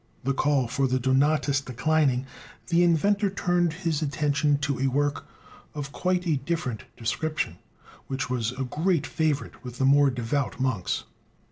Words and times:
The 0.23 0.33
call 0.33 0.67
for 0.67 0.87
the 0.87 0.99
"Donatus" 0.99 1.61
declining, 1.61 2.25
the 2.69 2.81
inventor 2.83 3.29
turned 3.29 3.71
his 3.71 4.01
attention 4.01 4.57
to 4.65 4.79
a 4.79 4.87
work 4.89 5.27
of 5.75 5.91
quite 5.91 6.25
a 6.27 6.37
different 6.37 6.85
description, 6.97 7.57
which 8.07 8.27
was 8.27 8.51
a 8.53 8.63
great 8.63 9.05
favorite 9.05 9.63
with 9.63 9.77
the 9.77 9.85
more 9.85 10.09
devout 10.09 10.59
monks. 10.59 11.03